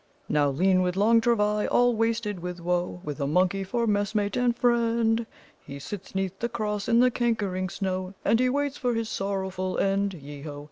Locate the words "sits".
5.77-6.15